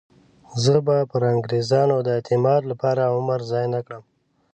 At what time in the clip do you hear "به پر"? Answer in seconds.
0.87-1.21